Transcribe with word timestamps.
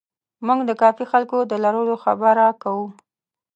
موږ 0.45 0.59
د 0.69 0.71
کافي 0.81 1.05
خلکو 1.11 1.37
د 1.51 1.53
لرلو 1.63 1.95
خبره 2.03 2.45
کوو. 2.61 2.87